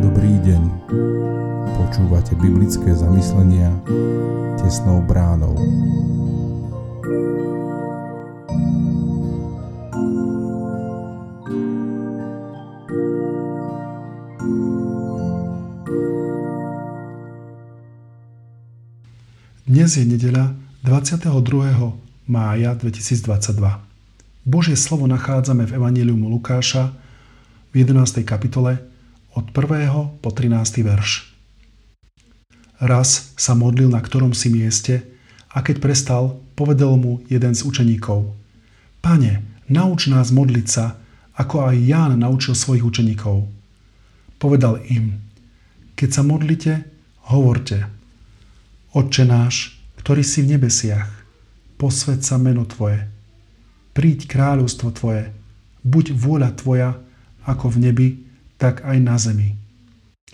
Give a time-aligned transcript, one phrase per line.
[0.00, 0.62] Dobrý deň.
[1.74, 3.74] Počúvate biblické zamyslenia
[4.62, 5.58] tesnou bránou.
[19.66, 20.54] Dnes je nedeľa
[20.86, 22.09] 22.
[22.30, 23.58] mája 2022.
[24.46, 26.94] Božie slovo nachádzame v Evangeliumu Lukáša
[27.74, 28.22] v 11.
[28.22, 28.78] kapitole
[29.34, 30.22] od 1.
[30.22, 30.86] po 13.
[30.86, 31.34] verš.
[32.78, 35.02] Raz sa modlil na ktorom si mieste
[35.50, 38.30] a keď prestal, povedal mu jeden z učeníkov.
[39.02, 41.02] Pane, nauč nás modliť sa,
[41.34, 43.50] ako aj Ján naučil svojich učeníkov.
[44.38, 45.18] Povedal im,
[45.98, 46.86] keď sa modlite,
[47.26, 47.84] hovorte–
[48.90, 51.19] Otče náš, ktorý si v nebesiach,
[51.80, 53.08] posved sa meno Tvoje.
[53.96, 55.32] Príď kráľovstvo Tvoje,
[55.80, 57.00] buď vôľa Tvoja,
[57.48, 58.08] ako v nebi,
[58.60, 59.56] tak aj na zemi.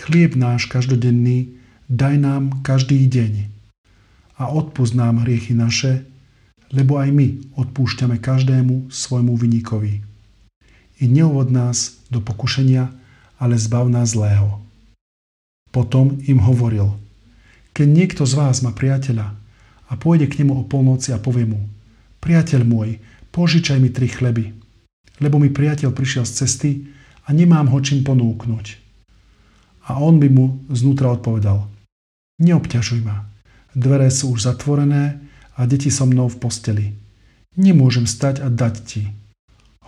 [0.00, 1.60] Chlieb náš každodenný
[1.92, 3.52] daj nám každý deň
[4.40, 6.08] a odpúsť nám hriechy naše,
[6.72, 10.00] lebo aj my odpúšťame každému svojmu vyníkovi.
[10.98, 12.88] I neuvod nás do pokušenia,
[13.36, 14.64] ale zbav nás zlého.
[15.68, 16.96] Potom im hovoril–
[17.74, 19.34] keď niekto z vás má priateľa
[19.88, 21.60] a pôjde k nemu o polnoci a povie mu
[22.24, 22.96] Priateľ môj,
[23.36, 24.56] požičaj mi tri chleby,
[25.20, 26.70] lebo mi priateľ prišiel z cesty
[27.28, 28.80] a nemám ho čím ponúknuť.
[29.92, 31.68] A on by mu znútra odpovedal
[32.40, 33.28] Neobťažuj ma,
[33.76, 35.20] dvere sú už zatvorené
[35.54, 36.86] a deti so mnou v posteli.
[37.54, 39.02] Nemôžem stať a dať ti.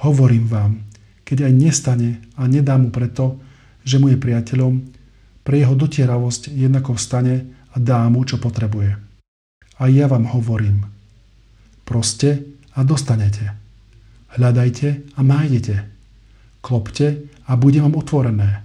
[0.05, 0.87] Hovorím vám,
[1.27, 3.41] keď aj nestane a nedá mu preto,
[3.83, 4.93] že mu je priateľom,
[5.43, 9.06] pre jeho dotieravosť jednako vstane a dá mu, čo potrebuje.
[9.77, 10.89] A ja vám hovorím,
[11.85, 12.41] proste
[12.73, 13.53] a dostanete.
[14.37, 15.75] Hľadajte a nájdete.
[16.61, 18.65] Klopte a bude vám otvorené.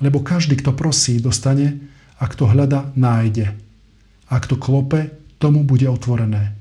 [0.00, 1.80] Lebo každý, kto prosí, dostane
[2.20, 3.52] a kto hľada, nájde.
[4.28, 6.56] A kto klope, tomu bude otvorené.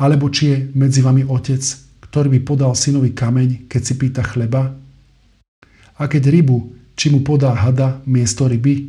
[0.00, 1.60] Alebo či je medzi vami otec,
[2.04, 4.72] ktorý by podal synovi kameň, keď si pýta chleba?
[6.00, 8.88] A keď rybu, či mu podá hada miesto ryby?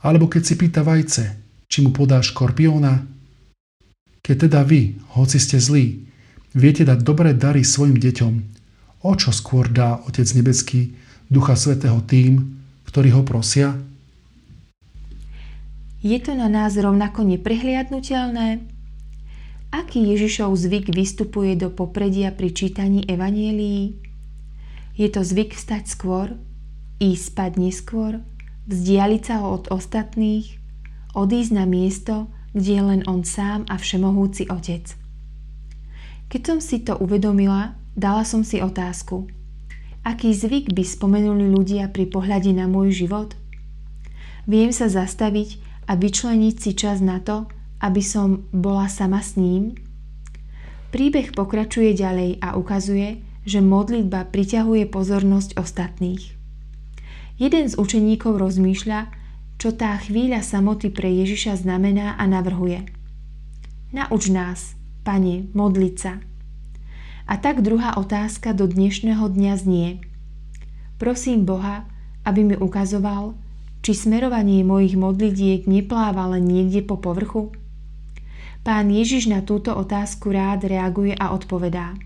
[0.00, 1.39] Alebo keď si pýta vajce,
[1.70, 3.06] či mu podá škorpióna?
[4.26, 6.02] Keď teda vy, hoci ste zlí,
[6.50, 8.34] viete dať dobré dary svojim deťom,
[9.06, 10.92] o čo skôr dá Otec Nebeský
[11.30, 12.58] Ducha Svetého tým,
[12.90, 13.78] ktorí ho prosia?
[16.02, 18.66] Je to na nás rovnako neprehliadnutelné?
[19.70, 23.94] Aký Ježišov zvyk vystupuje do popredia pri čítaní evanielií?
[24.98, 26.34] Je to zvyk vstať skôr,
[26.98, 28.12] ísť spať neskôr,
[28.66, 30.59] vzdialiť sa od ostatných,
[31.14, 34.94] odísť na miesto, kde je len on sám a všemohúci otec.
[36.30, 39.26] Keď som si to uvedomila, dala som si otázku.
[40.06, 43.36] Aký zvyk by spomenuli ľudia pri pohľade na môj život?
[44.48, 45.60] Viem sa zastaviť
[45.90, 47.50] a vyčleniť si čas na to,
[47.82, 49.76] aby som bola sama s ním?
[50.90, 56.34] Príbeh pokračuje ďalej a ukazuje, že modlitba priťahuje pozornosť ostatných.
[57.40, 59.19] Jeden z učeníkov rozmýšľa,
[59.60, 62.88] čo tá chvíľa samoty pre Ježiša znamená a navrhuje.
[63.92, 64.72] Nauč nás,
[65.04, 66.16] Pane, modliť sa.
[67.28, 70.00] A tak druhá otázka do dnešného dňa znie.
[70.96, 71.84] Prosím Boha,
[72.24, 73.36] aby mi ukazoval,
[73.84, 77.52] či smerovanie mojich modlitiek nepláva len niekde po povrchu?
[78.64, 82.00] Pán Ježiš na túto otázku rád reaguje a odpovedá.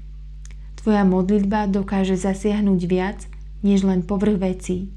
[0.75, 3.27] Tvoja modlitba dokáže zasiahnuť viac,
[3.63, 4.91] než len povrch vecí.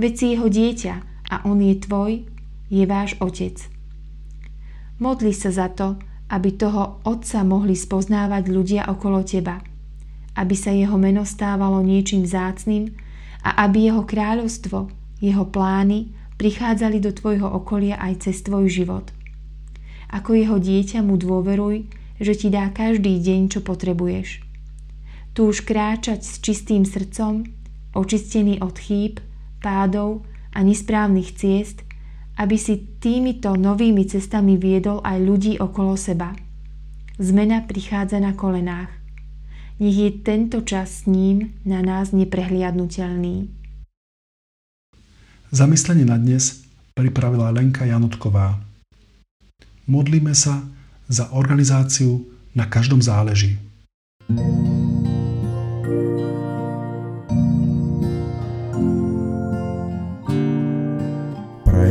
[0.00, 2.28] Veď si jeho dieťa a on je tvoj,
[2.68, 3.56] je váš otec.
[5.00, 5.96] Modli sa za to,
[6.28, 9.64] aby toho otca mohli spoznávať ľudia okolo teba,
[10.36, 12.92] aby sa jeho meno stávalo niečím zácným
[13.44, 14.92] a aby jeho kráľovstvo,
[15.24, 19.08] jeho plány prichádzali do tvojho okolia aj cez tvoj život.
[20.12, 21.88] Ako jeho dieťa mu dôveruj,
[22.20, 24.44] že ti dá každý deň, čo potrebuješ.
[25.32, 27.48] Tu už kráčať s čistým srdcom,
[27.96, 29.20] očistený od chýb,
[29.64, 31.84] pádov a nesprávnych ciest,
[32.40, 36.32] aby si týmito novými cestami viedol aj ľudí okolo seba.
[37.20, 38.88] Zmena prichádza na kolenách.
[39.82, 43.50] Nech je tento čas s ním na nás neprehliadnutelný.
[45.52, 46.64] Zamyslenie na dnes
[46.96, 48.56] pripravila Lenka Janutková.
[49.84, 50.64] Modlíme sa
[51.10, 53.56] za organizáciu Na každom záleží.
[54.28, 54.71] thank you